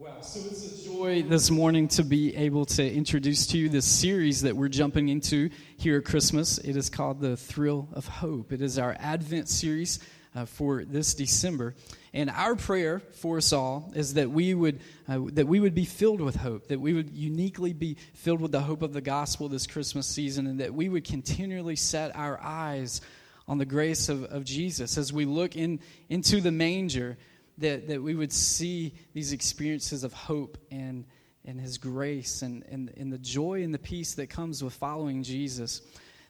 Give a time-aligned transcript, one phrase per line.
[0.00, 3.84] Wow, so it's a joy this morning to be able to introduce to you this
[3.84, 6.56] series that we're jumping into here at Christmas.
[6.56, 8.50] It is called The Thrill of Hope.
[8.50, 9.98] It is our Advent series
[10.34, 11.74] uh, for this December.
[12.14, 15.84] And our prayer for us all is that we would uh, that we would be
[15.84, 19.50] filled with hope, that we would uniquely be filled with the hope of the gospel
[19.50, 23.02] this Christmas season, and that we would continually set our eyes
[23.46, 25.78] on the grace of, of Jesus as we look in
[26.08, 27.18] into the manger
[27.60, 31.04] that, that we would see these experiences of hope and,
[31.44, 35.22] and his grace and, and, and the joy and the peace that comes with following
[35.22, 35.82] Jesus.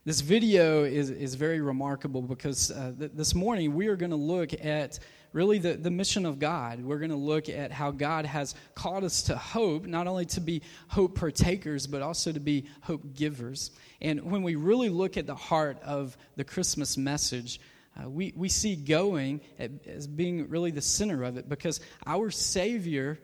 [0.04, 4.16] This video is, is very remarkable because uh, th- this morning we are going to
[4.16, 4.98] look at
[5.32, 6.82] really the, the mission of God.
[6.82, 10.40] We're going to look at how God has called us to hope, not only to
[10.40, 13.70] be hope partakers, but also to be hope givers.
[14.00, 17.60] And when we really look at the heart of the Christmas message,
[18.00, 19.40] uh, we, we see going
[19.86, 23.18] as being really the center of it because our Savior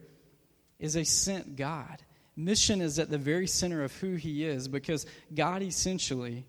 [0.79, 2.03] is a sent God.
[2.37, 6.47] Mission is at the very center of who He is because God essentially,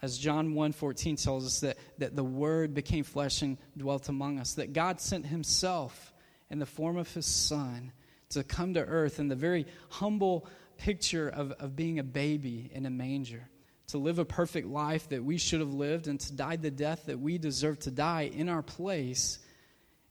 [0.00, 4.54] as John 1.14 tells us, that, that the Word became flesh and dwelt among us,
[4.54, 6.14] that God sent Himself
[6.50, 7.92] in the form of His Son
[8.30, 10.46] to come to earth in the very humble
[10.78, 13.48] picture of, of being a baby in a manger
[13.88, 17.06] to live a perfect life that we should have lived and to die the death
[17.06, 19.38] that we deserve to die in our place.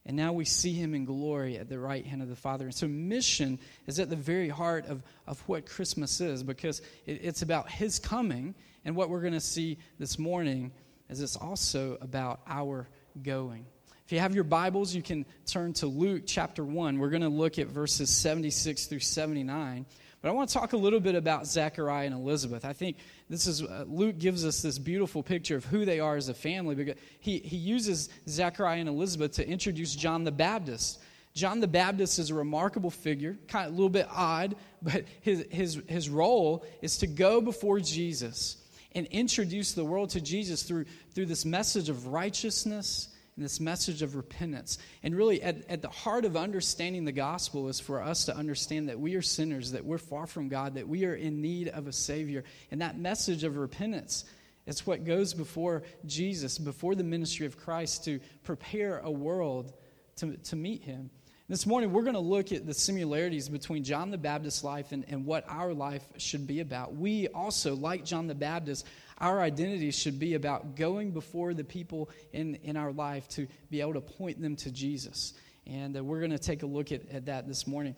[0.06, 2.66] And now we see him in glory at the right hand of the Father.
[2.66, 7.20] And so, mission is at the very heart of, of what Christmas is because it,
[7.22, 8.54] it's about his coming.
[8.84, 10.70] And what we're going to see this morning
[11.08, 12.88] is it's also about our
[13.22, 13.66] going.
[14.06, 17.00] If you have your Bibles, you can turn to Luke chapter 1.
[17.00, 19.84] We're going to look at verses 76 through 79.
[20.22, 22.64] But I want to talk a little bit about Zechariah and Elizabeth.
[22.64, 22.96] I think
[23.28, 26.34] this is uh, Luke gives us this beautiful picture of who they are as a
[26.34, 31.00] family because he, he uses Zechariah and Elizabeth to introduce John the Baptist.
[31.34, 35.44] John the Baptist is a remarkable figure, kind of a little bit odd, but his,
[35.50, 38.56] his, his role is to go before Jesus
[38.92, 44.00] and introduce the world to Jesus through, through this message of righteousness and this message
[44.00, 44.78] of repentance.
[45.02, 48.88] And really, at, at the heart of understanding the gospel is for us to understand
[48.88, 51.86] that we are sinners, that we're far from God, that we are in need of
[51.86, 52.44] a Savior.
[52.70, 54.24] And that message of repentance
[54.64, 59.74] is what goes before Jesus, before the ministry of Christ, to prepare a world
[60.16, 61.10] to, to meet Him.
[61.48, 65.04] This morning, we're going to look at the similarities between John the Baptist's life and,
[65.06, 66.96] and what our life should be about.
[66.96, 68.84] We also, like John the Baptist,
[69.18, 73.80] our identity should be about going before the people in, in our life to be
[73.80, 75.34] able to point them to Jesus.
[75.68, 77.94] And uh, we're going to take a look at, at that this morning.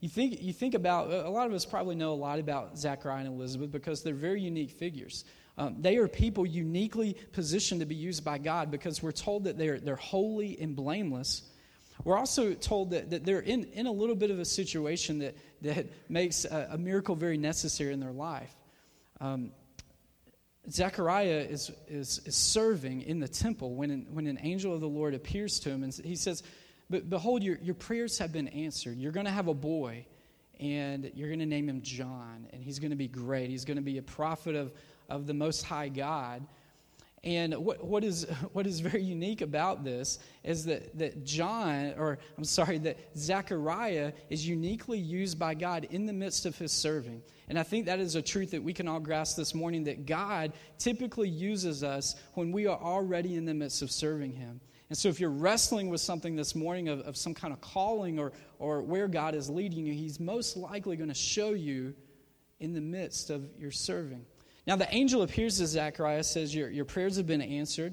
[0.00, 3.24] You think, you think about, a lot of us probably know a lot about Zechariah
[3.24, 5.24] and Elizabeth because they're very unique figures.
[5.56, 9.56] Um, they are people uniquely positioned to be used by God because we're told that
[9.56, 11.44] they're, they're holy and blameless.
[12.04, 15.36] We're also told that, that they're in, in a little bit of a situation that,
[15.62, 18.54] that makes a, a miracle very necessary in their life.
[19.20, 19.52] Um,
[20.70, 24.88] Zechariah is, is, is serving in the temple when an, when an angel of the
[24.88, 26.42] Lord appears to him and he says,
[26.90, 28.98] behold, your, your prayers have been answered.
[28.98, 30.06] You're going to have a boy,
[30.58, 33.48] and you're going to name him John, and he's going to be great.
[33.48, 34.72] He's going to be a prophet of,
[35.08, 36.46] of the Most High God.
[37.22, 42.18] And what, what, is, what is very unique about this is that, that John, or
[42.38, 47.22] I'm sorry, that Zechariah is uniquely used by God in the midst of his serving.
[47.48, 50.06] And I think that is a truth that we can all grasp this morning that
[50.06, 54.60] God typically uses us when we are already in the midst of serving him.
[54.88, 58.18] And so, if you're wrestling with something this morning of, of some kind of calling
[58.18, 61.94] or, or where God is leading you, He's most likely going to show you
[62.58, 64.26] in the midst of your serving.
[64.70, 67.92] Now, the angel appears to Zechariah, says, Your, your prayers have been answered.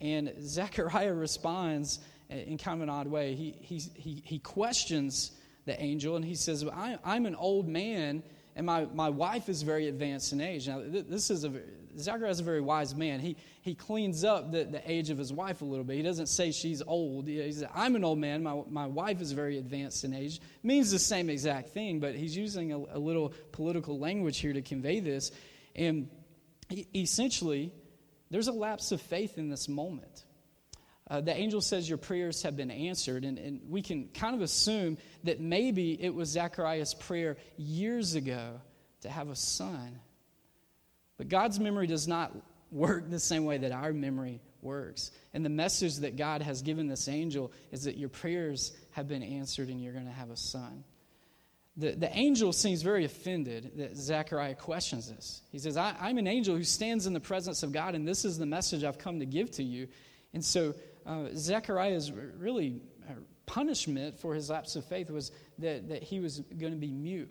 [0.00, 1.98] And Zechariah responds
[2.30, 3.34] in kind of an odd way.
[3.34, 5.32] He, he, he, he questions
[5.66, 8.22] the angel and he says, I, I'm an old man
[8.56, 10.66] and my, my wife is very advanced in age.
[10.66, 11.52] Now, this is a,
[11.98, 13.20] Zechariah is a very wise man.
[13.20, 15.96] He, he cleans up the, the age of his wife a little bit.
[15.96, 17.28] He doesn't say she's old.
[17.28, 18.42] He says, I'm an old man.
[18.42, 20.40] My, my wife is very advanced in age.
[20.62, 24.62] means the same exact thing, but he's using a, a little political language here to
[24.62, 25.30] convey this.
[25.74, 26.08] And
[26.94, 27.72] essentially,
[28.30, 30.24] there's a lapse of faith in this moment.
[31.08, 34.40] Uh, the angel says your prayers have been answered, and, and we can kind of
[34.40, 38.60] assume that maybe it was Zechariah's prayer years ago
[39.02, 40.00] to have a son.
[41.18, 42.32] But God's memory does not
[42.70, 45.10] work the same way that our memory works.
[45.34, 49.22] And the message that God has given this angel is that your prayers have been
[49.22, 50.84] answered and you're going to have a son.
[51.76, 55.42] The, the angel seems very offended that Zechariah questions this.
[55.50, 58.24] He says, I, I'm an angel who stands in the presence of God, and this
[58.24, 59.88] is the message I've come to give to you.
[60.32, 60.74] And so
[61.04, 63.14] uh, Zechariah is really uh,
[63.46, 67.30] punishment for his lapse of faith was that, that he was going to be mute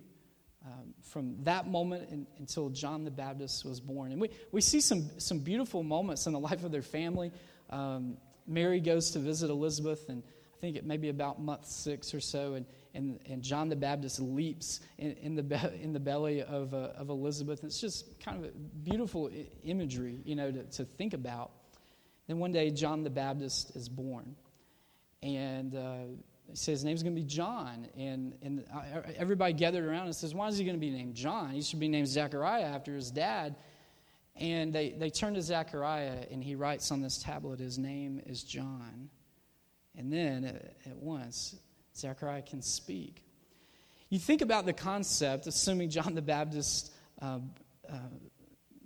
[0.66, 4.12] um, from that moment in, until John the Baptist was born.
[4.12, 7.32] And we, we see some, some beautiful moments in the life of their family.
[7.70, 10.24] Um, Mary goes to visit Elizabeth, and
[10.64, 14.22] think it may be about month six or so, and, and, and John the Baptist
[14.22, 17.66] leaps in, in, the, be- in the belly of, uh, of Elizabeth.
[17.66, 19.30] It's just kind of beautiful
[19.66, 21.52] imagery, you know, to, to think about.
[22.28, 24.38] Then one day, John the Baptist is born.
[25.22, 25.96] And uh,
[26.54, 27.90] says his name's going to be John.
[27.98, 28.64] And, and
[29.18, 31.50] everybody gathered around and says, Why is he going to be named John?
[31.50, 33.58] He should be named Zechariah after his dad.
[34.38, 38.44] And they, they turn to Zechariah, and he writes on this tablet, His name is
[38.44, 39.10] John.
[39.98, 41.56] And then at, at once,
[41.96, 43.24] Zechariah can speak.
[44.10, 46.92] You think about the concept, assuming John the Baptist's
[47.22, 47.40] uh,
[47.90, 47.98] uh,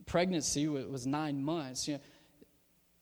[0.06, 1.88] pregnancy was nine months.
[1.88, 2.00] You know,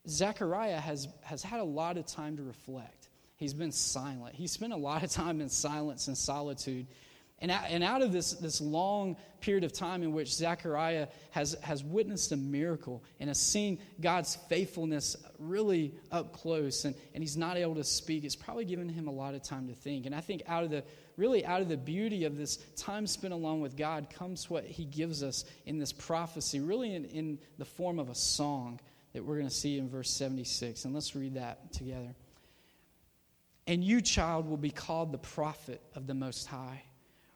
[0.07, 3.09] Zechariah has, has had a lot of time to reflect.
[3.37, 4.35] He's been silent.
[4.35, 6.87] He spent a lot of time in silence and solitude.
[7.45, 11.83] And, and out of this, this long period of time in which Zechariah has, has
[11.83, 17.55] witnessed a miracle and has seen God's faithfulness really up close, and, and he's not
[17.55, 20.07] able to speak, it's probably given him a lot of time to think.
[20.07, 20.83] And I think out of the
[21.17, 24.83] really out of the beauty of this time spent along with God comes what he
[24.83, 28.79] gives us in this prophecy, really in, in the form of a song
[29.13, 30.83] that we're going to see in verse 76.
[30.83, 32.15] And let's read that together.
[33.67, 36.81] And you, child, will be called the prophet of the Most High.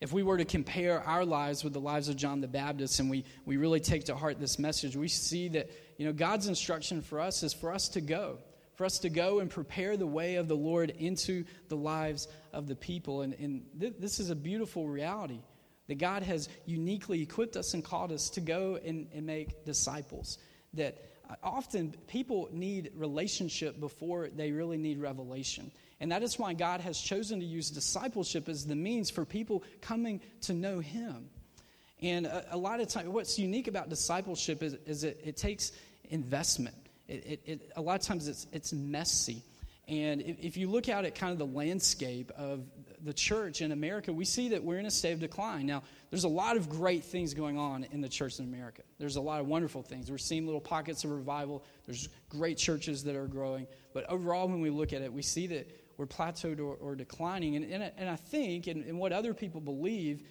[0.00, 3.10] if we were to compare our lives with the lives of John the Baptist and
[3.10, 7.02] we, we really take to heart this message, we see that you know, God's instruction
[7.02, 8.38] for us is for us to go,
[8.76, 12.66] for us to go and prepare the way of the Lord into the lives of
[12.66, 13.20] the people.
[13.20, 15.40] And, and th- this is a beautiful reality
[15.88, 20.38] that God has uniquely equipped us and called us to go and, and make disciples.
[20.74, 20.96] That
[21.28, 25.70] uh, often people need relationship before they really need revelation.
[26.00, 29.62] And that is why God has chosen to use discipleship as the means for people
[29.82, 31.28] coming to know Him.
[32.02, 35.72] And a, a lot of times, what's unique about discipleship is, is it, it takes
[36.04, 36.76] investment.
[37.06, 39.42] It, it, it, a lot of times it's, it's messy.
[39.86, 42.62] And if, if you look out at kind of the landscape of
[43.02, 45.66] the church in America, we see that we're in a state of decline.
[45.66, 48.82] Now, there's a lot of great things going on in the church in America.
[48.98, 50.10] There's a lot of wonderful things.
[50.10, 51.64] We're seeing little pockets of revival.
[51.86, 53.66] There's great churches that are growing.
[53.92, 55.68] But overall, when we look at it, we see that
[56.00, 57.56] we're plateaued or, or declining.
[57.56, 60.22] And, and, and, I think, and, and what other people believe,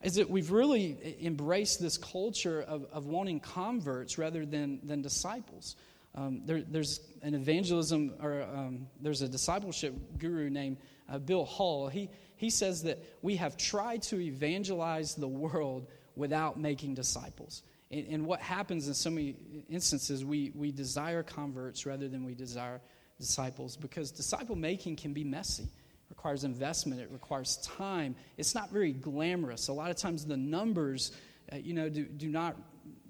[0.00, 5.74] is that we've really embraced this culture of, of wanting converts rather than, than disciples.
[6.14, 10.76] Um, there, there's an evangelism, or um, there's a discipleship guru named
[11.08, 11.88] uh, Bill Hull.
[11.88, 17.64] He, he says that we have tried to evangelize the world without making disciples.
[17.90, 19.34] And, and what happens in so many
[19.68, 22.80] instances, we, we desire converts rather than we desire
[23.18, 25.64] disciples because disciple making can be messy.
[25.64, 28.16] It requires investment, it requires time.
[28.36, 29.68] It's not very glamorous.
[29.68, 31.12] A lot of times the numbers,
[31.52, 32.56] uh, you know, do, do not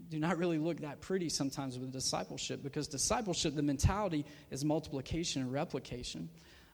[0.09, 5.43] do not really look that pretty sometimes with discipleship because discipleship, the mentality is multiplication
[5.43, 6.31] and replication.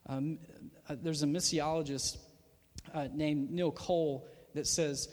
[0.06, 0.38] Um,
[0.88, 2.18] uh, there's a missiologist
[2.92, 5.08] uh, named Neil Cole that says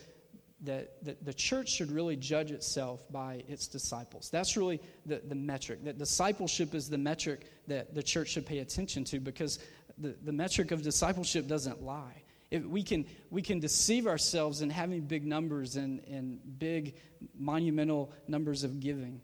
[0.64, 4.30] that, that the church should really judge itself by its disciples.
[4.30, 5.84] That's really the, the metric.
[5.86, 9.60] That discipleship is the metric that the church should pay attention to because
[9.98, 12.24] the, the metric of discipleship doesn't lie.
[12.52, 16.96] If we, can, we can deceive ourselves in having big numbers and, and big
[17.38, 19.22] monumental numbers of giving.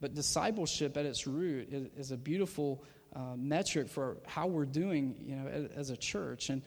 [0.00, 2.82] But discipleship at its root is, is a beautiful
[3.14, 6.48] uh, metric for how we're doing you know, as, as a church.
[6.48, 6.62] And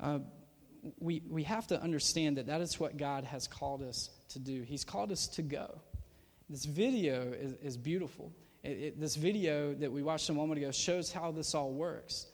[0.00, 0.20] uh,
[0.98, 4.62] we, we have to understand that that is what God has called us to do.
[4.62, 5.80] He's called us to go.
[6.48, 8.32] This video is, is beautiful.
[8.62, 12.26] It, it, this video that we watched a moment ago shows how this all works.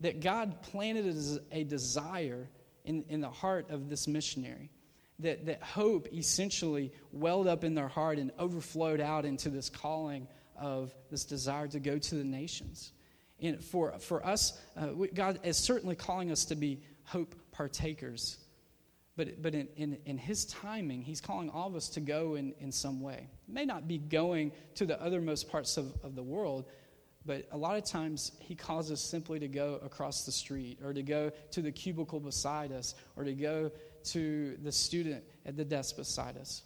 [0.00, 2.48] That God planted a desire
[2.84, 4.70] in, in the heart of this missionary.
[5.18, 10.26] That, that hope essentially welled up in their heart and overflowed out into this calling
[10.56, 12.92] of this desire to go to the nations.
[13.40, 18.38] And for, for us, uh, God is certainly calling us to be hope partakers.
[19.16, 22.54] But, but in, in, in, his timing, he's calling all of us to go in,
[22.60, 23.28] in some way.
[23.46, 26.64] It may not be going to the othermost parts of, of the world,
[27.26, 30.94] but a lot of times he calls us simply to go across the street or
[30.94, 33.70] to go to the cubicle beside us or to go
[34.04, 36.62] to the student at the desk beside us.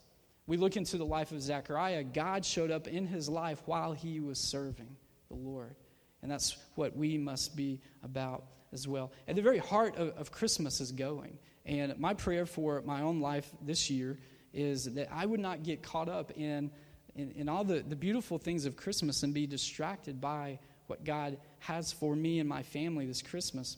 [0.47, 4.21] We look into the life of Zechariah, God showed up in his life while he
[4.21, 4.97] was serving
[5.29, 5.75] the Lord.
[6.23, 9.13] And that's what we must be about as well.
[9.29, 11.39] At the very heart of, of Christmas is going.
[11.65, 14.19] And my prayer for my own life this year
[14.53, 16.71] is that I would not get caught up in,
[17.15, 21.39] in, in all the, the beautiful things of Christmas and be distracted by what God
[21.59, 23.77] has for me and my family this Christmas.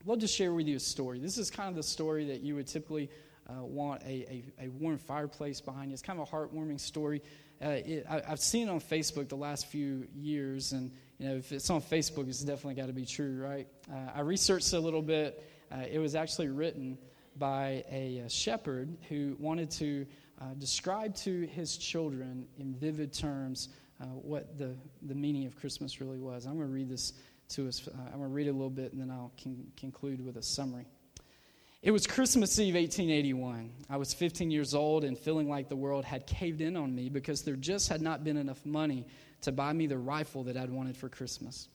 [0.00, 1.18] I'd love to share with you a story.
[1.18, 3.10] This is kind of the story that you would typically
[3.48, 4.06] uh, want a,
[4.60, 5.94] a, a, warm fireplace behind you.
[5.94, 7.22] It's kind of a heartwarming story.
[7.62, 11.36] Uh, it, I, have seen it on Facebook the last few years, and you know
[11.36, 13.66] if it's on Facebook, it's definitely got to be true, right?
[13.90, 15.42] Uh, I researched a little bit.
[15.72, 16.98] Uh, it was actually written
[17.38, 20.06] by a, a shepherd who wanted to
[20.40, 23.70] uh, describe to his children in vivid terms
[24.00, 26.46] uh, what the, the meaning of Christmas really was.
[26.46, 27.14] I'm going to read this
[27.50, 27.88] to us.
[28.12, 30.86] I'm going to read a little bit, and then I'll con- conclude with a summary.
[31.86, 33.70] It was Christmas Eve 1881.
[33.88, 37.08] I was 15 years old and feeling like the world had caved in on me
[37.08, 39.06] because there just had not been enough money
[39.42, 41.68] to buy me the rifle that I'd wanted for Christmas.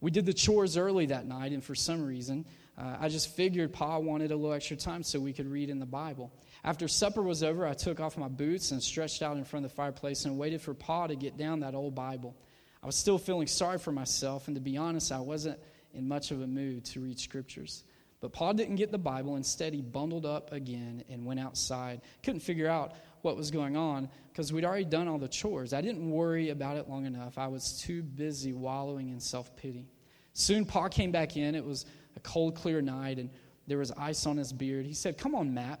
[0.00, 2.46] We did the chores early that night, and for some reason,
[2.78, 5.78] uh, I just figured Pa wanted a little extra time so we could read in
[5.78, 6.32] the Bible.
[6.64, 9.72] After supper was over, I took off my boots and stretched out in front of
[9.72, 12.34] the fireplace and waited for Pa to get down that old Bible.
[12.82, 15.58] I was still feeling sorry for myself, and to be honest, I wasn't
[15.92, 17.84] in much of a mood to read scriptures.
[18.20, 19.36] But Pa didn't get the Bible.
[19.36, 22.02] Instead, he bundled up again and went outside.
[22.22, 25.72] Couldn't figure out what was going on because we'd already done all the chores.
[25.72, 27.38] I didn't worry about it long enough.
[27.38, 29.88] I was too busy wallowing in self pity.
[30.34, 31.54] Soon, Pa came back in.
[31.54, 31.86] It was
[32.16, 33.30] a cold, clear night, and
[33.66, 34.84] there was ice on his beard.
[34.84, 35.80] He said, Come on, Matt.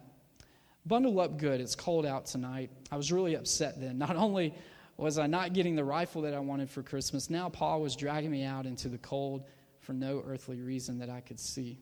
[0.86, 1.60] Bundle up good.
[1.60, 2.70] It's cold out tonight.
[2.90, 3.98] I was really upset then.
[3.98, 4.54] Not only
[4.96, 8.30] was I not getting the rifle that I wanted for Christmas, now Pa was dragging
[8.30, 9.44] me out into the cold
[9.78, 11.78] for no earthly reason that I could see.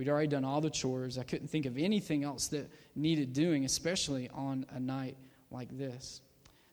[0.00, 1.18] We'd already done all the chores.
[1.18, 5.14] I couldn't think of anything else that needed doing, especially on a night
[5.50, 6.22] like this.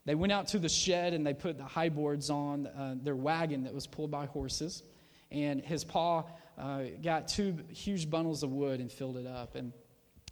[0.05, 3.17] They went out to the shed and they put the high boards on uh, their
[3.17, 4.81] wagon that was pulled by horses.
[5.29, 6.23] And his pa
[6.57, 9.55] uh, got two huge bundles of wood and filled it up.
[9.55, 9.73] And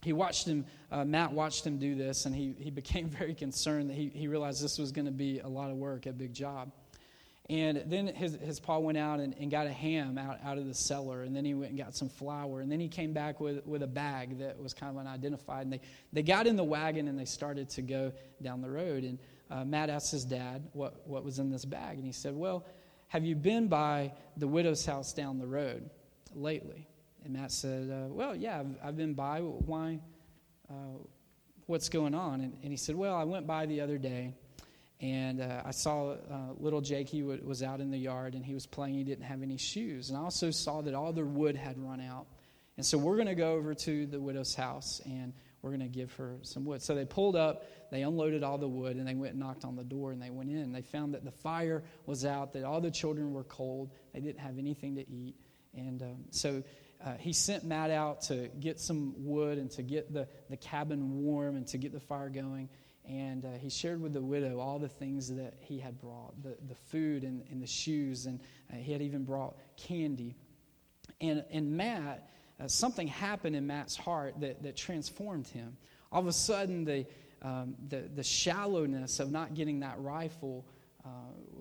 [0.02, 3.90] he watched him, uh, Matt watched him do this, and he, he became very concerned
[3.90, 6.34] that he, he realized this was going to be a lot of work, a big
[6.34, 6.72] job.
[7.48, 10.66] And then his, his pa went out and, and got a ham out, out of
[10.66, 13.40] the cellar, and then he went and got some flour, and then he came back
[13.40, 15.64] with, with a bag that was kind of unidentified.
[15.64, 19.04] And they, they got in the wagon and they started to go down the road.
[19.04, 19.20] And
[19.52, 22.66] uh, Matt asked his dad what, what was in this bag, and he said, Well,
[23.10, 25.88] have you been by the widow's house down the road
[26.34, 26.88] lately?
[27.24, 29.42] And Matt said, uh, Well, yeah, I've, I've, been by.
[29.42, 30.00] Why?
[30.68, 30.98] Uh,
[31.68, 32.42] what's going on?
[32.42, 34.34] And, and he said, Well, I went by the other day
[35.02, 38.46] and uh, I saw uh, little Jake, he w- was out in the yard and
[38.46, 38.96] he was playing.
[38.96, 40.10] He didn't have any shoes.
[40.10, 42.28] And I also saw that all their wood had run out.
[42.78, 45.88] And so we're going to go over to the widow's house and we're going to
[45.88, 46.82] give her some wood.
[46.82, 49.75] So they pulled up, they unloaded all the wood, and they went and knocked on
[49.75, 50.72] the door and they went in.
[50.72, 54.40] They found that the fire was out, that all the children were cold, they didn't
[54.40, 55.36] have anything to eat.
[55.75, 56.64] And um, so
[57.04, 61.24] uh, he sent Matt out to get some wood and to get the, the cabin
[61.24, 62.70] warm and to get the fire going
[63.08, 66.56] and uh, he shared with the widow all the things that he had brought the,
[66.68, 68.40] the food and, and the shoes, and
[68.72, 70.36] uh, he had even brought candy.
[71.22, 75.78] And, and Matt, uh, something happened in Matt's heart that, that transformed him.
[76.12, 77.06] All of a sudden, the,
[77.42, 80.66] um, the, the shallowness of not getting that rifle
[81.06, 81.10] uh,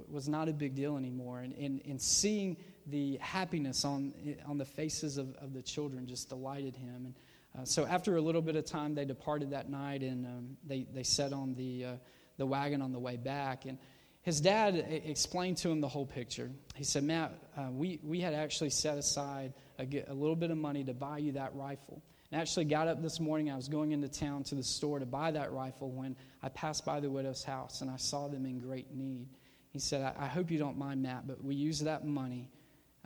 [0.09, 1.41] was not a big deal anymore.
[1.41, 4.15] And, and, and seeing the happiness on,
[4.47, 7.05] on the faces of, of the children just delighted him.
[7.05, 7.15] And
[7.56, 10.87] uh, so after a little bit of time, they departed that night and um, they,
[10.92, 11.92] they sat on the, uh,
[12.37, 13.64] the wagon on the way back.
[13.64, 13.78] And
[14.23, 16.50] his dad explained to him the whole picture.
[16.75, 20.56] He said, Matt, uh, we, we had actually set aside a, a, little bit of
[20.56, 22.02] money to buy you that rifle.
[22.30, 23.50] And I actually got up this morning.
[23.50, 26.84] I was going into town to the store to buy that rifle when I passed
[26.84, 29.28] by the widow's house and I saw them in great need.
[29.70, 32.50] He said, I, I hope you don't mind, Matt, but we used that money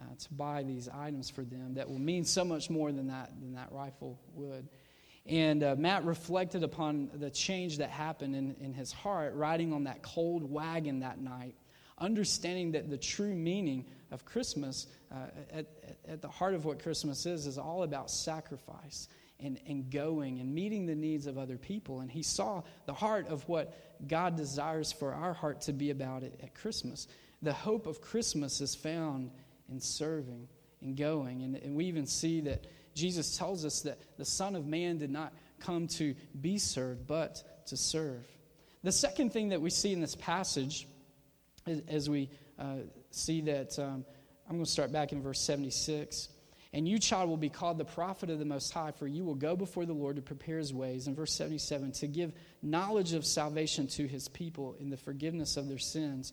[0.00, 3.32] uh, to buy these items for them that will mean so much more than that,
[3.40, 4.68] than that rifle would.
[5.26, 9.84] And uh, Matt reflected upon the change that happened in, in his heart riding on
[9.84, 11.54] that cold wagon that night,
[11.98, 15.66] understanding that the true meaning of Christmas, uh, at,
[16.06, 19.08] at the heart of what Christmas is, is all about sacrifice
[19.40, 22.00] and, and going and meeting the needs of other people.
[22.00, 23.76] And he saw the heart of what
[24.08, 27.06] God desires for our heart to be about it at Christmas.
[27.42, 29.30] The hope of Christmas is found
[29.68, 30.48] and serving
[30.82, 31.42] and going.
[31.42, 35.10] And, and we even see that Jesus tells us that the Son of Man did
[35.10, 38.26] not come to be served, but to serve.
[38.82, 40.86] The second thing that we see in this passage,
[41.88, 42.76] as we uh,
[43.10, 44.04] see that, um,
[44.48, 46.28] I'm going to start back in verse 76,
[46.72, 49.34] And you, child, will be called the prophet of the Most High, for you will
[49.34, 51.06] go before the Lord to prepare his ways.
[51.06, 52.32] In verse 77, to give
[52.62, 56.32] knowledge of salvation to his people in the forgiveness of their sins,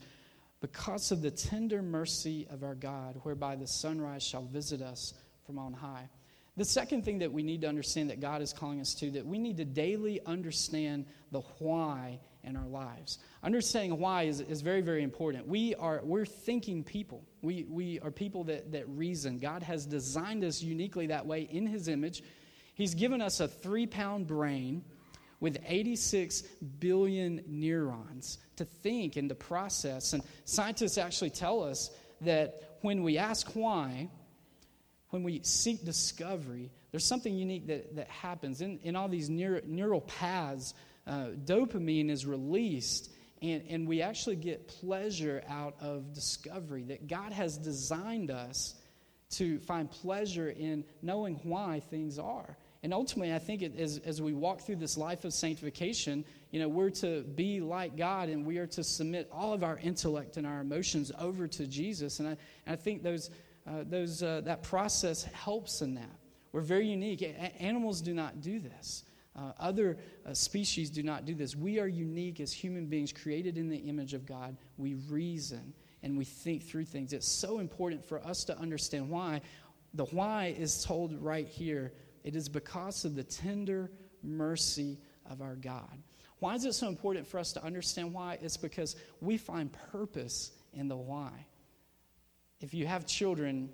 [0.66, 5.14] because of the tender mercy of our God, whereby the sunrise shall visit us
[5.46, 6.10] from on high.
[6.58, 9.28] The second thing that we need to understand that God is calling us to, that
[9.28, 13.20] we need to daily understand the why in our lives.
[13.44, 15.48] Understanding why is, is very, very important.
[15.48, 17.24] We are we're thinking people.
[17.44, 19.38] We, we are people that, that reason.
[19.38, 22.24] God has designed us uniquely that way in his image.
[22.74, 24.84] He's given us a three pound brain
[25.40, 26.42] with 86
[26.80, 30.14] billion neurons to think and to process.
[30.14, 34.10] And scientists actually tell us that when we ask why,
[35.10, 38.62] when we seek discovery, there's something unique that, that happens.
[38.62, 40.74] In, in all these neuro, neural paths,
[41.08, 43.12] uh, dopamine is released,
[43.42, 46.84] and, and we actually get pleasure out of discovery.
[46.84, 48.76] That God has designed us
[49.32, 52.58] to find pleasure in knowing why things are.
[52.86, 56.60] And ultimately, I think it, as, as we walk through this life of sanctification, you
[56.60, 60.38] know, we're to be like God and we are to submit all of our intellect
[60.38, 62.20] and our emotions over to Jesus.
[62.20, 62.32] And I,
[62.68, 63.32] and I think those,
[63.66, 66.16] uh, those, uh, that process helps in that.
[66.52, 67.24] We're very unique.
[67.24, 69.04] A- animals do not do this.
[69.36, 71.56] Uh, other uh, species do not do this.
[71.56, 74.58] We are unique as human beings created in the image of God.
[74.78, 75.74] We reason
[76.04, 77.14] and we think through things.
[77.14, 79.42] It's so important for us to understand why.
[79.96, 81.94] The why is told right here.
[82.26, 83.92] It is because of the tender
[84.24, 84.98] mercy
[85.30, 86.02] of our God.
[86.40, 88.40] Why is it so important for us to understand why?
[88.42, 91.32] It's because we find purpose in the why.
[92.62, 93.70] If you have children,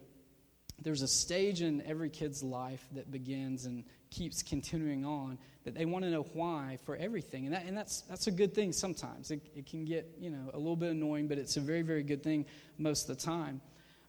[0.81, 5.85] there's a stage in every kid's life that begins and keeps continuing on that they
[5.85, 7.45] want to know why for everything.
[7.45, 9.31] And, that, and that's, that's a good thing sometimes.
[9.31, 12.03] It, it can get, you know, a little bit annoying, but it's a very, very
[12.03, 12.45] good thing
[12.77, 13.61] most of the time.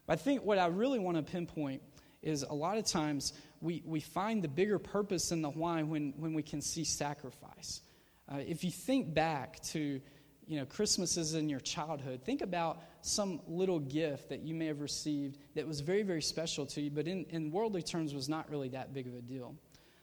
[0.04, 1.80] But I think what I really want to pinpoint
[2.22, 6.12] is a lot of times we, we find the bigger purpose in the why when,
[6.16, 7.80] when we can see sacrifice.
[8.28, 10.00] Uh, if you think back to,
[10.46, 14.80] you know, Christmases in your childhood, think about some little gift that you may have
[14.80, 18.50] received that was very, very special to you, but in, in worldly terms was not
[18.50, 19.54] really that big of a deal.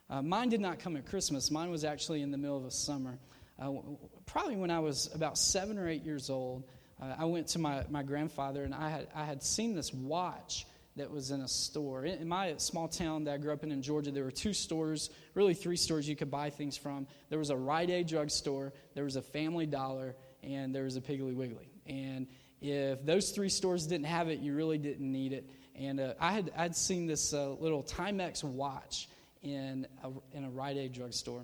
[0.10, 1.52] Uh, mine did not come at Christmas.
[1.52, 3.20] Mine was actually in the middle of summer.
[3.60, 3.74] Uh,
[4.26, 6.64] probably when I was about seven or eight years old,
[7.02, 10.66] uh, I went to my, my grandfather and I had, I had seen this watch
[10.96, 12.06] that was in a store.
[12.06, 15.10] In, my small town that I grew up in in Georgia, there were two stores,
[15.34, 17.08] really three stores you could buy things from.
[17.30, 21.02] There was a Rite Aid drugstore, there was a Family Dollar, and there was a
[21.02, 21.70] Piggly Wiggly.
[21.88, 22.28] And
[22.62, 25.50] if those three stores didn't have it, you really didn't need it.
[25.76, 29.08] And uh, I had I'd seen this uh, little Timex watch
[29.42, 31.44] in a, in a Rite Aid drugstore.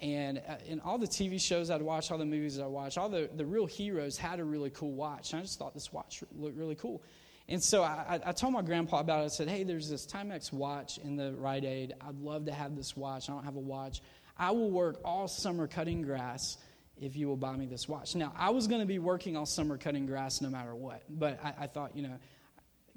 [0.00, 3.08] And uh, in all the TV shows I'd watch, all the movies I'd watch, all
[3.08, 5.32] the, the real heroes had a really cool watch.
[5.32, 7.02] And I just thought this watch looked really cool.
[7.48, 9.24] And so I, I told my grandpa about it.
[9.24, 11.94] I said, hey, there's this Timex watch in the Rite Aid.
[12.00, 13.30] I'd love to have this watch.
[13.30, 14.02] I don't have a watch.
[14.36, 16.58] I will work all summer cutting grass
[17.00, 18.14] if you will buy me this watch.
[18.14, 21.38] Now, I was going to be working all summer cutting grass no matter what, but
[21.44, 22.18] I, I thought, you know,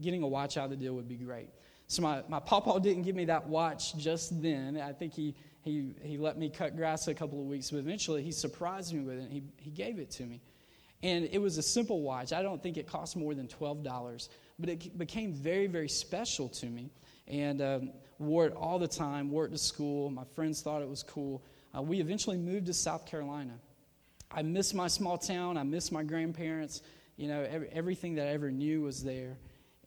[0.02, 1.50] getting a watch out of the deal would be great.
[1.88, 4.80] So my, my papa didn't give me that watch just then.
[4.80, 8.24] I think he, he, he let me cut grass a couple of weeks, but eventually
[8.24, 10.42] he surprised me with it he, he gave it to me.
[11.02, 12.34] And it was a simple watch.
[12.34, 16.66] I don't think it cost more than $12, but it became very, very special to
[16.66, 16.92] me.
[17.28, 20.10] And um, wore it all the time, wore it to school.
[20.10, 21.44] My friends thought it was cool.
[21.76, 23.54] Uh, we eventually moved to South Carolina.
[24.32, 25.58] I miss my small town.
[25.58, 26.82] I miss my grandparents.
[27.18, 29.38] You know, every, everything that I ever knew was there.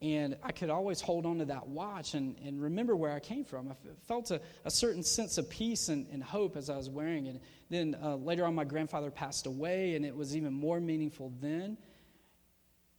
[0.03, 3.45] And I could always hold on to that watch and, and remember where I came
[3.45, 3.69] from.
[3.69, 7.25] I felt a, a certain sense of peace and, and, hope as I was wearing
[7.25, 7.41] it.
[7.69, 11.77] Then uh, later on, my grandfather passed away, and it was even more meaningful then.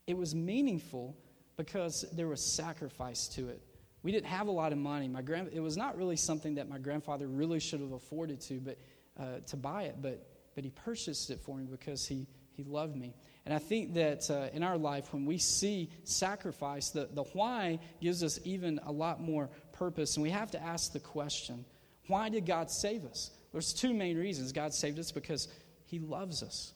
[0.07, 1.15] It was meaningful
[1.59, 3.61] because there was sacrifice to it.
[4.03, 5.07] We didn't have a lot of money.
[5.07, 8.61] My grand, it was not really something that my grandfather really should have afforded to,
[8.61, 8.79] but
[9.21, 9.97] uh, to buy it.
[10.01, 13.15] But but he purchased it for me because he he loved me.
[13.47, 17.79] And I think that uh, in our life, when we see sacrifice, the, the why
[18.01, 20.17] gives us even a lot more purpose.
[20.17, 21.65] And we have to ask the question
[22.07, 23.31] why did God save us?
[23.53, 25.49] There's two main reasons God saved us because
[25.87, 26.73] He loves us.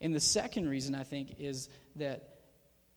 [0.00, 2.36] And the second reason, I think, is that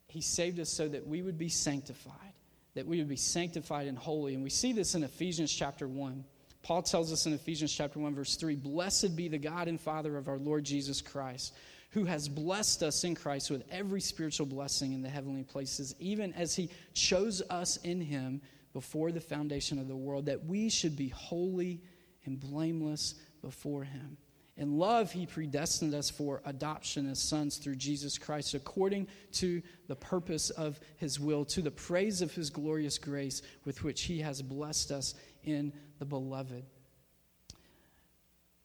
[0.07, 2.33] He saved us so that we would be sanctified,
[2.75, 4.35] that we would be sanctified and holy.
[4.35, 6.23] And we see this in Ephesians chapter 1.
[6.61, 10.17] Paul tells us in Ephesians chapter 1, verse 3 Blessed be the God and Father
[10.17, 11.53] of our Lord Jesus Christ
[11.91, 16.33] who has blessed us in Christ with every spiritual blessing in the heavenly places, even
[16.33, 18.41] as he chose us in him
[18.73, 21.81] before the foundation of the world, that we should be holy
[22.25, 24.17] and blameless before him.
[24.57, 29.95] In love, he predestined us for adoption as sons through Jesus Christ, according to the
[29.95, 34.41] purpose of his will, to the praise of his glorious grace with which he has
[34.41, 36.63] blessed us in the beloved.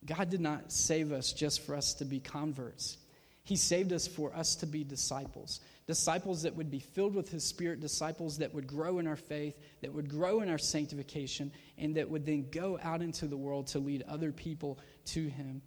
[0.05, 2.99] God did not save us just for us to be converts.
[3.47, 5.61] He saved us for us to be disciples.
[5.87, 9.57] Disciples that would be filled with His Spirit, disciples that would grow in our faith,
[9.83, 13.69] that would grow in our sanctification, and that would then go out into the world
[13.69, 15.63] to lead other people to Him.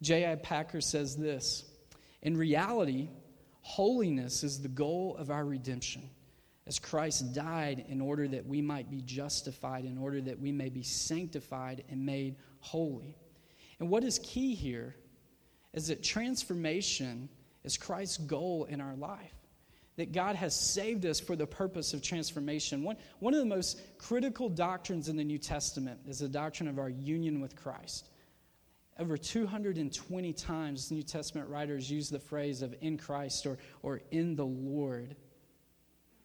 [0.00, 0.36] J.I.
[0.36, 1.64] Packer says this
[2.22, 3.08] In reality,
[3.62, 6.08] holiness is the goal of our redemption.
[6.68, 10.68] As Christ died in order that we might be justified, in order that we may
[10.68, 13.18] be sanctified and made holy.
[13.80, 14.94] And what is key here
[15.74, 17.28] is that transformation
[17.64, 19.34] is Christ's goal in our life.
[19.96, 22.82] That God has saved us for the purpose of transformation.
[22.82, 26.78] One, one of the most critical doctrines in the New Testament is the doctrine of
[26.78, 28.08] our union with Christ.
[28.98, 34.36] Over 220 times, New Testament writers use the phrase of in Christ or, or in
[34.36, 35.16] the Lord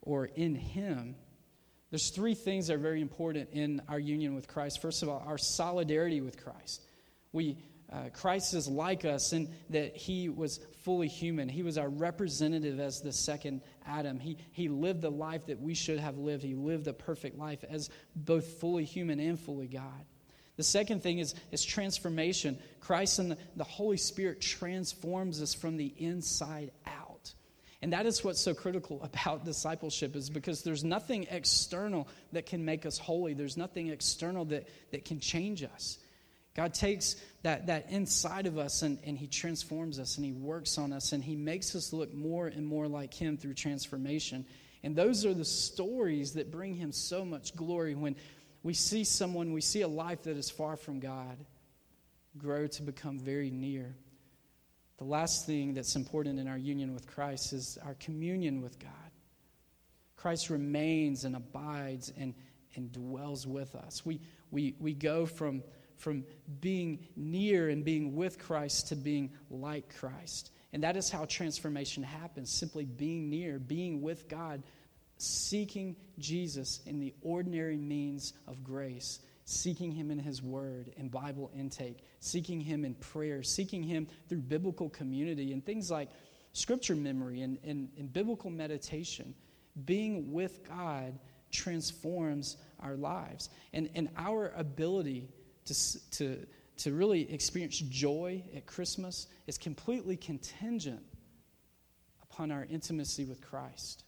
[0.01, 1.15] or in Him.
[1.89, 4.81] There's three things that are very important in our union with Christ.
[4.81, 6.83] First of all, our solidarity with Christ.
[7.31, 7.57] We,
[7.91, 11.49] uh, Christ is like us in that he was fully human.
[11.49, 14.19] He was our representative as the second Adam.
[14.19, 16.43] He, he lived the life that we should have lived.
[16.43, 20.06] He lived a perfect life as both fully human and fully God.
[20.58, 22.60] The second thing is, is transformation.
[22.80, 27.34] Christ and the, the Holy Spirit transforms us from the inside out.
[27.82, 32.65] And that is what's so critical about discipleship is because there's nothing external that can
[32.65, 33.34] make us holy.
[33.34, 35.97] There's nothing external that, that can change us.
[36.55, 40.77] God takes that, that inside of us and, and He transforms us and He works
[40.77, 44.45] on us and He makes us look more and more like Him through transformation.
[44.83, 48.15] And those are the stories that bring Him so much glory when,
[48.63, 51.38] we see someone, we see a life that is far from God
[52.38, 53.95] grow to become very near.
[54.97, 58.91] The last thing that's important in our union with Christ is our communion with God.
[60.17, 62.33] Christ remains and abides and,
[62.75, 64.05] and dwells with us.
[64.05, 64.19] We,
[64.51, 65.63] we, we go from,
[65.99, 66.23] from
[66.59, 70.51] being near and being with Christ to being like Christ.
[70.73, 74.63] And that is how transformation happens simply being near, being with God
[75.19, 81.51] seeking Jesus in the ordinary means of grace, seeking Him in His Word and Bible
[81.53, 86.09] intake, seeking Him in prayer, seeking Him through biblical community and things like
[86.53, 89.35] scripture memory and, and, and biblical meditation.
[89.85, 91.19] Being with God
[91.51, 93.49] transforms our lives.
[93.73, 95.27] And, and our ability
[95.69, 96.45] to, to,
[96.77, 101.01] to really experience joy at Christmas is completely contingent
[102.23, 104.03] upon our intimacy with Christ.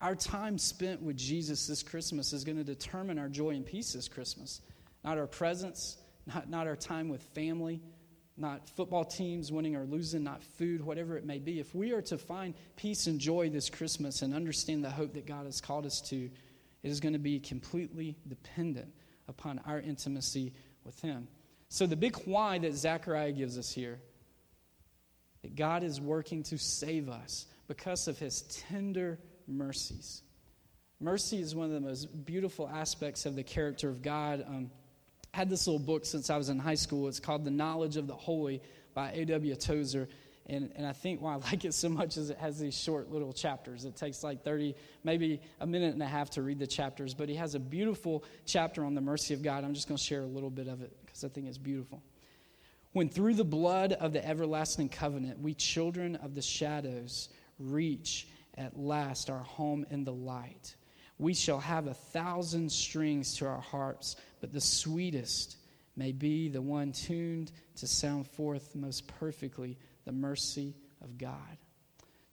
[0.00, 3.92] Our time spent with Jesus this Christmas is going to determine our joy and peace
[3.92, 4.60] this Christmas.
[5.04, 7.80] Not our presence, not, not our time with family,
[8.36, 11.60] not football teams winning or losing, not food, whatever it may be.
[11.60, 15.26] If we are to find peace and joy this Christmas and understand the hope that
[15.26, 16.30] God has called us to,
[16.82, 18.92] it is going to be completely dependent
[19.28, 20.52] upon our intimacy
[20.86, 21.28] with Him.
[21.68, 23.98] So, the big why that Zechariah gives us here
[25.42, 30.22] that God is working to save us because of His tender mercies.
[31.00, 34.44] Mercy is one of the most beautiful aspects of the character of God.
[34.46, 34.70] Um,
[35.34, 37.08] I had this little book since I was in high school.
[37.08, 38.62] It's called The Knowledge of the Holy
[38.94, 39.54] by A.W.
[39.56, 40.08] Tozer.
[40.48, 43.10] And, and I think why I like it so much is it has these short
[43.10, 43.84] little chapters.
[43.84, 47.28] It takes like 30, maybe a minute and a half to read the chapters, but
[47.28, 49.64] he has a beautiful chapter on the mercy of God.
[49.64, 52.02] I'm just going to share a little bit of it because I think it's beautiful.
[52.92, 57.28] When through the blood of the everlasting covenant, we children of the shadows
[57.58, 60.74] reach at last our home in the light.
[61.18, 65.56] We shall have a thousand strings to our harps, but the sweetest
[65.96, 71.58] may be the one tuned to sound forth most perfectly the mercy of God.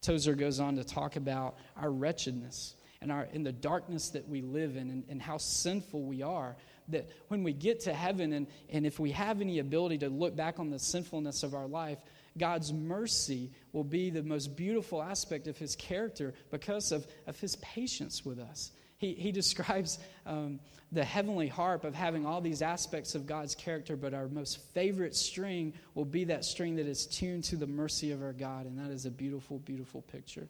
[0.02, 4.42] Tozer goes on to talk about our wretchedness and our, in the darkness that we
[4.42, 6.56] live in and, and how sinful we are.
[6.90, 10.36] That when we get to heaven and, and if we have any ability to look
[10.36, 12.00] back on the sinfulness of our life,
[12.38, 17.56] God's mercy will be the most beautiful aspect of his character because of, of his
[17.58, 18.72] patience with us.
[19.04, 20.62] He, he describes um,
[20.94, 25.14] the heavenly harp of having all these aspects of God's character, but our most favorite
[25.14, 28.80] string will be that string that is tuned to the mercy of our God, and
[28.80, 30.48] that is a beautiful, beautiful picture.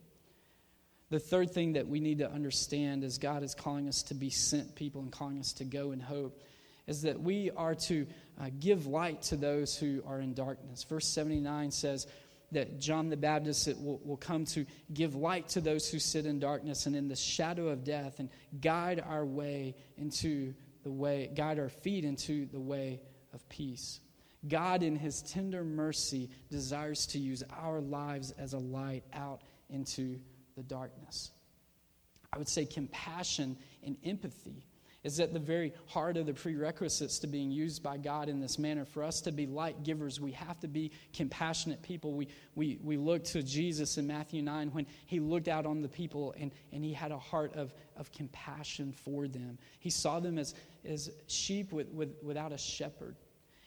[1.09, 4.29] The third thing that we need to understand is God is calling us to be
[4.29, 6.39] sent people and calling us to go in hope
[6.85, 8.05] is that we are to
[8.39, 10.83] uh, give light to those who are in darkness.
[10.83, 12.05] Verse 79 says
[12.53, 16.39] that John the Baptist will, will come to give light to those who sit in
[16.39, 18.29] darkness and in the shadow of death and
[18.61, 22.99] guide our way into the way, guide our feet into the way
[23.33, 23.99] of peace.
[24.47, 30.19] God, in His tender mercy, desires to use our lives as a light out into
[30.55, 31.31] the darkness.
[32.31, 34.65] I would say compassion and empathy
[35.03, 38.57] is at the very heart of the prerequisites to being used by God in this
[38.57, 38.85] manner.
[38.85, 42.13] For us to be light givers, we have to be compassionate people.
[42.13, 45.89] We, we, we look to Jesus in Matthew 9 when he looked out on the
[45.89, 49.57] people and, and he had a heart of, of compassion for them.
[49.79, 53.15] He saw them as, as sheep with, with, without a shepherd.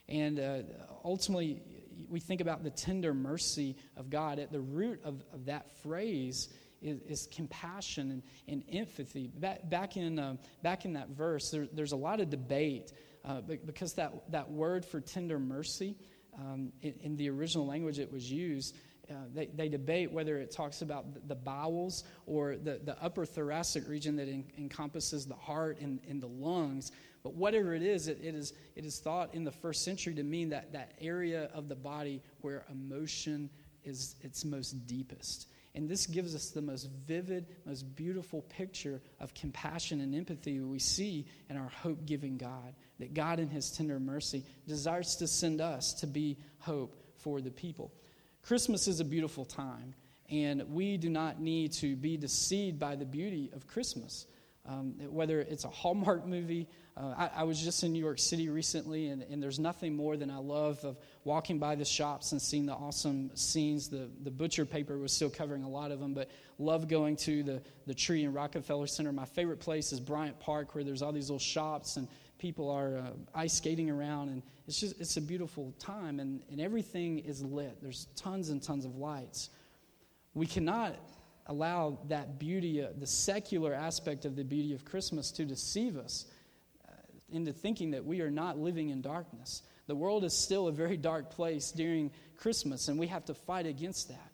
[0.08, 0.58] And uh,
[1.04, 1.60] ultimately,
[2.08, 4.38] we think about the tender mercy of God.
[4.38, 6.48] At the root of, of that phrase
[6.82, 9.28] is, is compassion and, and, empathy.
[9.28, 12.92] Back, back, in, uh, back in that verse, there, there's a lot of debate
[13.24, 15.96] uh, because that, that word for tender mercy,
[16.38, 18.76] um, in, in, the original language it was used,
[19.10, 23.88] uh, they, they debate whether it talks about the, bowels or the, the upper thoracic
[23.88, 26.92] region that en- encompasses the heart and, and the lungs.
[27.22, 30.22] But whatever it is it, it is, it is thought in the first century to
[30.22, 33.48] mean that, that area of the body where emotion
[33.84, 35.48] is its most deepest.
[35.76, 40.78] And this gives us the most vivid, most beautiful picture of compassion and empathy we
[40.78, 42.74] see in our hope giving God.
[42.98, 47.50] That God, in His tender mercy, desires to send us to be hope for the
[47.50, 47.92] people.
[48.42, 49.94] Christmas is a beautiful time,
[50.30, 54.26] and we do not need to be deceived by the beauty of Christmas.
[54.68, 58.48] Um, whether it's a Hallmark movie, uh, I, I, was just in New York City
[58.48, 62.40] recently, and, and, there's nothing more than I love of walking by the shops and
[62.40, 63.88] seeing the awesome scenes.
[63.88, 67.42] The, the butcher paper was still covering a lot of them, but love going to
[67.42, 69.12] the, the tree in Rockefeller Center.
[69.12, 72.96] My favorite place is Bryant Park, where there's all these little shops and people are
[72.96, 77.42] uh, ice skating around, and it's just it's a beautiful time, and, and everything is
[77.42, 77.78] lit.
[77.82, 79.50] There's tons and tons of lights.
[80.34, 80.96] We cannot
[81.46, 86.26] allow that beauty, uh, the secular aspect of the beauty of Christmas, to deceive us
[86.88, 86.92] uh,
[87.30, 89.62] into thinking that we are not living in darkness.
[89.86, 93.66] The world is still a very dark place during Christmas, and we have to fight
[93.66, 94.30] against that.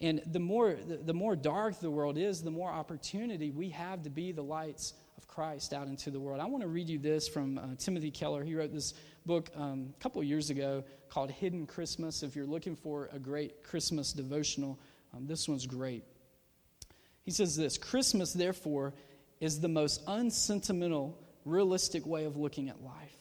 [0.00, 4.10] And the more, the, more dark the world is, the more opportunity we have to
[4.10, 6.40] be the lights of Christ out into the world.
[6.40, 8.44] I want to read you this from uh, Timothy Keller.
[8.44, 8.94] He wrote this
[9.26, 12.22] book um, a couple years ago called Hidden Christmas.
[12.22, 14.78] If you're looking for a great Christmas devotional,
[15.14, 16.04] um, this one's great.
[17.28, 18.94] He says this Christmas, therefore,
[19.38, 21.14] is the most unsentimental,
[21.44, 23.18] realistic way of looking at life.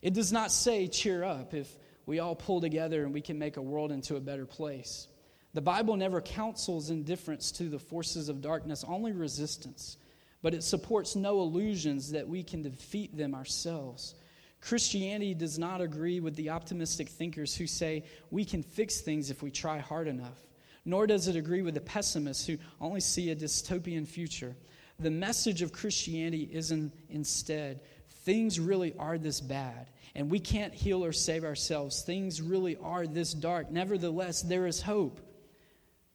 [0.00, 1.68] It does not say, cheer up, if
[2.06, 5.06] we all pull together and we can make a world into a better place.
[5.52, 9.98] The Bible never counsels indifference to the forces of darkness, only resistance,
[10.40, 14.14] but it supports no illusions that we can defeat them ourselves.
[14.62, 19.42] Christianity does not agree with the optimistic thinkers who say we can fix things if
[19.42, 20.46] we try hard enough
[20.86, 24.56] nor does it agree with the pessimists who only see a dystopian future.
[24.98, 27.80] The message of Christianity is in, instead
[28.26, 32.02] things really are this bad, and we can't heal or save ourselves.
[32.02, 33.70] Things really are this dark.
[33.70, 35.20] Nevertheless, there is hope.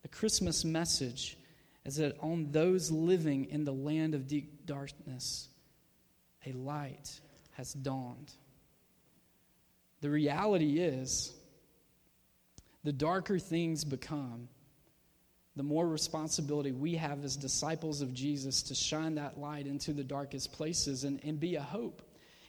[0.02, 1.38] The Christmas message
[1.86, 5.48] is that on those living in the land of deep darkness,
[6.46, 7.20] a light
[7.54, 8.32] has dawned.
[10.02, 11.34] The reality is,
[12.84, 14.50] the darker things become,
[15.56, 20.04] the more responsibility we have as disciples of Jesus to shine that light into the
[20.04, 22.02] darkest places and, and be a hope.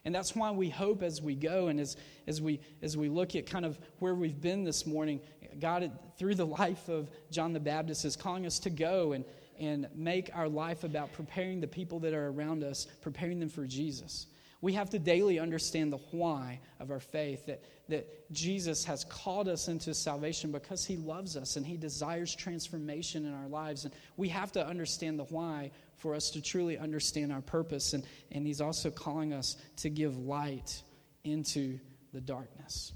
[0.04, 3.36] And that's why we hope as we go and as, as, we, as we look
[3.36, 5.20] at kind of where we've been this morning,
[5.60, 9.24] God, through the life of John the Baptist, is calling us to go and,
[9.58, 13.66] and make our life about preparing the people that are around us, preparing them for
[13.66, 14.26] Jesus.
[14.62, 19.48] We have to daily understand the why of our faith that, that Jesus has called
[19.48, 23.84] us into salvation because he loves us and he desires transformation in our lives.
[23.84, 27.92] And we have to understand the why for us to truly understand our purpose.
[27.92, 30.80] And, and he's also calling us to give light
[31.24, 31.80] into
[32.12, 32.92] the darkness.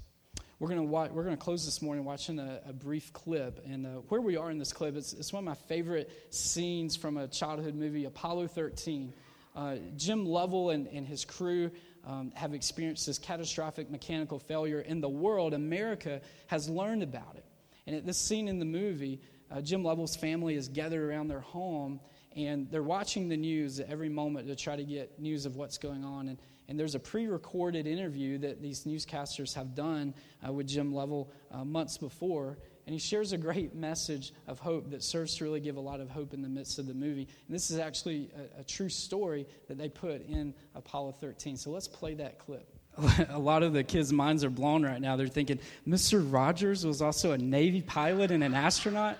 [0.59, 3.59] We're going to watch, we're going to close this morning watching a, a brief clip.
[3.65, 6.95] And uh, where we are in this clip, it's, it's one of my favorite scenes
[6.95, 9.13] from a childhood movie, Apollo 13.
[9.57, 11.71] Uh, Jim Lovell and, and his crew
[12.05, 15.55] um, have experienced this catastrophic mechanical failure in the world.
[15.55, 17.43] America has learned about it.
[17.87, 21.39] And at this scene in the movie, uh, Jim Lovell's family is gathered around their
[21.39, 21.99] home
[22.35, 25.79] and they're watching the news at every moment to try to get news of what's
[25.79, 26.29] going on.
[26.29, 30.13] And, and there's a pre recorded interview that these newscasters have done
[30.47, 32.59] uh, with Jim Lovell uh, months before.
[32.87, 35.99] And he shares a great message of hope that serves to really give a lot
[35.99, 37.27] of hope in the midst of the movie.
[37.47, 41.57] And this is actually a, a true story that they put in Apollo 13.
[41.57, 42.65] So let's play that clip.
[43.29, 45.17] a lot of the kids' minds are blown right now.
[45.17, 46.25] They're thinking, Mr.
[46.31, 49.17] Rogers was also a Navy pilot and an astronaut?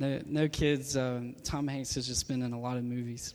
[0.00, 0.96] No, no kids.
[0.96, 3.32] Um, Tom Hanks has just been in a lot of movies.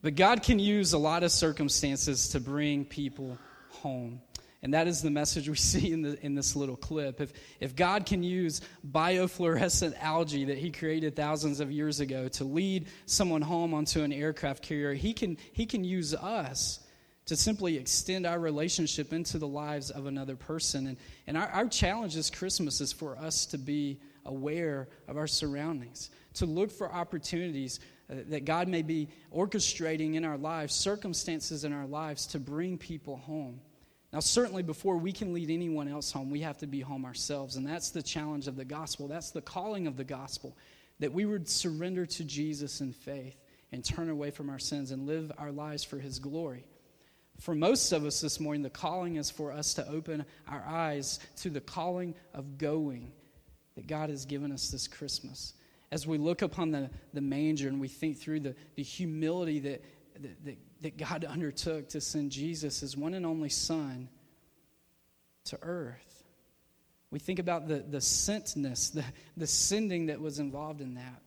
[0.00, 3.36] But God can use a lot of circumstances to bring people
[3.68, 4.22] home.
[4.62, 7.20] And that is the message we see in, the, in this little clip.
[7.20, 12.44] If, if God can use biofluorescent algae that He created thousands of years ago to
[12.44, 16.80] lead someone home onto an aircraft carrier, He can, he can use us
[17.26, 20.86] to simply extend our relationship into the lives of another person.
[20.86, 25.26] And, and our, our challenge this Christmas is for us to be aware of our
[25.26, 31.64] surroundings, to look for opportunities uh, that God may be orchestrating in our lives, circumstances
[31.64, 33.60] in our lives to bring people home.
[34.12, 37.56] Now, certainly, before we can lead anyone else home, we have to be home ourselves.
[37.56, 39.06] And that's the challenge of the gospel.
[39.06, 40.56] That's the calling of the gospel
[41.00, 43.36] that we would surrender to Jesus in faith
[43.70, 46.64] and turn away from our sins and live our lives for his glory.
[47.38, 51.20] For most of us this morning, the calling is for us to open our eyes
[51.36, 53.12] to the calling of going
[53.76, 55.54] that God has given us this Christmas.
[55.92, 59.84] As we look upon the, the manger and we think through the, the humility that,
[60.22, 64.08] that, that God undertook to send Jesus, his one and only Son,
[65.46, 66.24] to earth.
[67.10, 69.04] We think about the, the sentness, the,
[69.36, 71.22] the sending that was involved in that.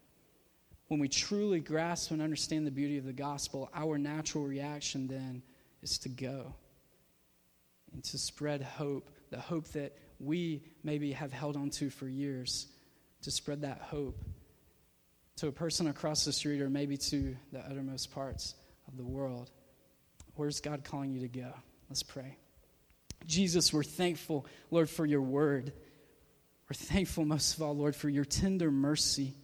[0.87, 5.41] When we truly grasp and understand the beauty of the gospel, our natural reaction then
[5.81, 6.53] is to go
[7.93, 12.67] and to spread hope, the hope that we maybe have held on to for years,
[13.23, 14.21] to spread that hope
[15.37, 18.55] to a person across the street or maybe to the uttermost parts
[18.91, 19.49] of the world.
[20.35, 21.51] Where's God calling you to go?
[21.89, 22.37] Let's pray.
[23.25, 25.73] Jesus, we're thankful, Lord, for your word.
[26.69, 29.35] We're thankful, most of all, Lord, for your tender mercy.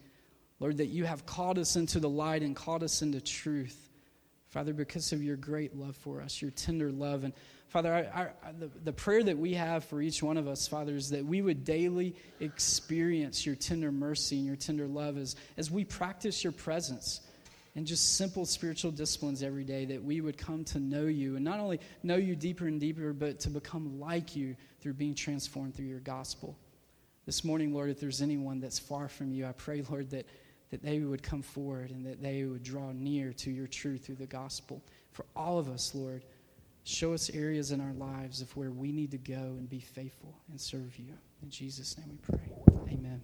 [0.59, 3.89] Lord, that you have called us into the light and called us into truth.
[4.49, 7.23] Father, because of your great love for us, your tender love.
[7.23, 7.33] And
[7.67, 8.09] Father,
[8.57, 11.41] the, the prayer that we have for each one of us, Father, is that we
[11.41, 16.53] would daily experience your tender mercy and your tender love as, as we practice your
[16.53, 17.21] presence
[17.77, 21.45] and just simple spiritual disciplines every day, that we would come to know you and
[21.45, 25.75] not only know you deeper and deeper, but to become like you through being transformed
[25.75, 26.57] through your gospel.
[27.27, 30.25] This morning, Lord, if there's anyone that's far from you, I pray, Lord, that
[30.71, 34.15] that they would come forward and that they would draw near to your truth through
[34.15, 34.83] the gospel.
[35.13, 36.25] For all of us, Lord,
[36.83, 40.35] show us areas in our lives of where we need to go and be faithful
[40.49, 41.13] and serve you.
[41.41, 42.51] In Jesus' name we pray.
[42.91, 43.21] Amen.